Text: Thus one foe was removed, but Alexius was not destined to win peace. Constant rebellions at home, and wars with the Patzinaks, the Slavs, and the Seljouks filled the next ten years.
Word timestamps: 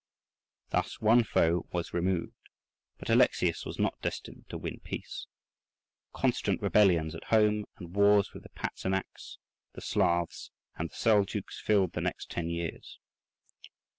Thus 0.71 0.99
one 0.99 1.23
foe 1.23 1.67
was 1.71 1.93
removed, 1.93 2.33
but 2.97 3.11
Alexius 3.11 3.67
was 3.67 3.77
not 3.77 4.01
destined 4.01 4.45
to 4.49 4.57
win 4.57 4.79
peace. 4.83 5.27
Constant 6.11 6.59
rebellions 6.59 7.13
at 7.13 7.25
home, 7.25 7.65
and 7.77 7.93
wars 7.95 8.33
with 8.33 8.41
the 8.41 8.49
Patzinaks, 8.49 9.37
the 9.73 9.81
Slavs, 9.81 10.49
and 10.75 10.89
the 10.89 10.95
Seljouks 10.95 11.61
filled 11.61 11.91
the 11.93 12.01
next 12.01 12.31
ten 12.31 12.49
years. 12.49 12.97